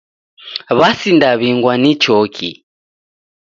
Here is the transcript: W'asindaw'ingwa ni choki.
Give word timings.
W'asindaw'ingwa 0.79 1.73
ni 1.81 1.91
choki. 2.03 2.49